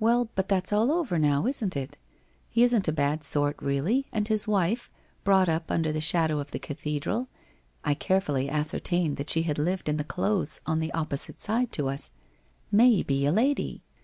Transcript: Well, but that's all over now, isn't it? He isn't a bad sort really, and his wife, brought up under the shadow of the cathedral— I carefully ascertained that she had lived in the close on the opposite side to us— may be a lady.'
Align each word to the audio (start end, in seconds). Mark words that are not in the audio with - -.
Well, 0.00 0.28
but 0.34 0.48
that's 0.48 0.72
all 0.72 0.90
over 0.90 1.20
now, 1.20 1.46
isn't 1.46 1.76
it? 1.76 1.96
He 2.48 2.64
isn't 2.64 2.88
a 2.88 2.92
bad 2.92 3.22
sort 3.22 3.54
really, 3.62 4.08
and 4.10 4.26
his 4.26 4.48
wife, 4.48 4.90
brought 5.22 5.48
up 5.48 5.70
under 5.70 5.92
the 5.92 6.00
shadow 6.00 6.40
of 6.40 6.50
the 6.50 6.58
cathedral— 6.58 7.28
I 7.84 7.94
carefully 7.94 8.50
ascertained 8.50 9.18
that 9.18 9.30
she 9.30 9.42
had 9.42 9.56
lived 9.60 9.88
in 9.88 9.98
the 9.98 10.02
close 10.02 10.58
on 10.66 10.80
the 10.80 10.90
opposite 10.92 11.38
side 11.38 11.70
to 11.74 11.88
us— 11.88 12.10
may 12.82 13.04
be 13.04 13.24
a 13.24 13.30
lady.' 13.30 13.84